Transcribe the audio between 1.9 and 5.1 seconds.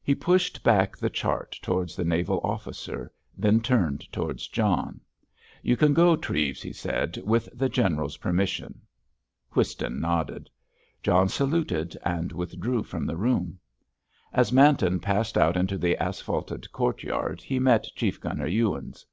the naval officer; then turned towards John.